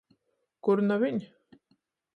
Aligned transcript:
Kurnavīn. 0.67 1.23